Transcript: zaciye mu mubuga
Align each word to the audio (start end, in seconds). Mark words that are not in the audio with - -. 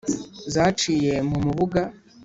zaciye 0.53 1.13
mu 1.29 1.37
mubuga 1.45 1.81